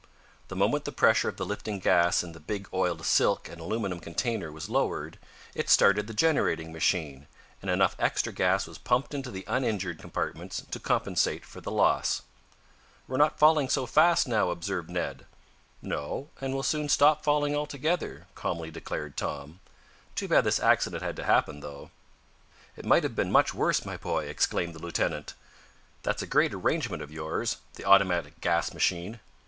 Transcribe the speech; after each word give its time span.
The 0.47 0.55
moment 0.55 0.85
the 0.85 0.91
pressure 0.91 1.29
of 1.29 1.37
the 1.37 1.45
lifting 1.45 1.77
gas 1.77 2.23
in 2.23 2.31
the 2.31 2.39
big 2.39 2.67
oiled 2.73 3.05
silk 3.05 3.47
and 3.47 3.61
aluminum 3.61 3.99
container 3.99 4.51
was 4.51 4.67
lowered, 4.67 5.19
it 5.53 5.69
started 5.69 6.07
the 6.07 6.13
generating 6.15 6.73
machine, 6.73 7.27
and 7.61 7.69
enough 7.69 7.95
extra 7.99 8.33
gas 8.33 8.65
was 8.65 8.79
pumped 8.79 9.13
into 9.13 9.29
the 9.29 9.43
uninjured 9.45 9.99
compartments 9.99 10.63
to 10.71 10.79
compensate 10.79 11.45
for 11.45 11.61
the 11.61 11.69
loss. 11.69 12.23
"We're 13.07 13.17
not 13.17 13.37
falling 13.37 13.69
so 13.69 13.85
fast 13.85 14.27
now," 14.27 14.49
observed 14.49 14.89
Ned. 14.89 15.27
"No, 15.83 16.29
and 16.41 16.51
we'll 16.55 16.63
soon 16.63 16.89
stop 16.89 17.23
falling 17.23 17.55
altogether," 17.55 18.25
calmly 18.33 18.71
declared 18.71 19.15
Tom. 19.15 19.59
"Too 20.15 20.27
bad 20.27 20.45
this 20.45 20.59
accident 20.59 21.03
had 21.03 21.15
to 21.17 21.25
happen, 21.25 21.59
though." 21.59 21.91
"It 22.75 22.85
might 22.87 23.03
have 23.03 23.15
been 23.15 23.31
much 23.31 23.53
worse, 23.53 23.85
my 23.85 23.97
boy!" 23.97 24.25
exclaimed 24.25 24.73
the 24.73 24.81
lieutenant. 24.81 25.35
"That's 26.01 26.23
a 26.23 26.25
great 26.25 26.55
arrangement 26.55 27.03
of 27.03 27.11
yours 27.11 27.57
the 27.75 27.85
automatic 27.85 28.41
gas 28.41 28.73
machine." 28.73 29.19